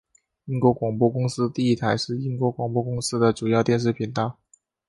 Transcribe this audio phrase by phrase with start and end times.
[0.45, 4.35] 英国广播公司第一台是英国广播公司的主要电视频道。